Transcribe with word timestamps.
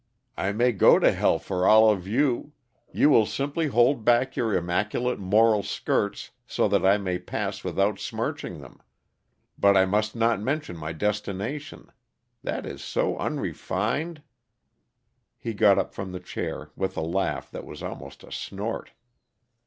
I 0.35 0.51
may 0.51 0.71
go 0.71 0.97
to 0.97 1.11
hell, 1.11 1.37
for 1.37 1.67
all 1.67 1.91
of 1.91 2.07
you 2.07 2.53
you 2.91 3.07
will 3.11 3.27
simply 3.27 3.67
hold 3.67 4.03
back 4.03 4.35
your 4.35 4.51
immaculate, 4.55 5.19
moral 5.19 5.61
skirts 5.61 6.31
so 6.47 6.67
that 6.69 6.83
I 6.83 6.97
may 6.97 7.19
pass 7.19 7.63
without 7.63 7.99
smirching 7.99 8.61
them; 8.61 8.81
but 9.59 9.77
I 9.77 9.85
must 9.85 10.15
not 10.15 10.41
mention 10.41 10.75
my 10.75 10.91
destination 10.91 11.91
that 12.41 12.65
is 12.65 12.83
so 12.83 13.15
unrefined!" 13.19 14.23
He 15.37 15.53
got 15.53 15.77
up 15.77 15.93
from 15.93 16.13
the 16.13 16.19
chair, 16.19 16.71
with 16.75 16.97
a 16.97 17.01
laugh 17.01 17.51
that 17.51 17.63
was 17.67 17.83
almost 17.83 18.23
a 18.23 18.31
snort. 18.31 18.93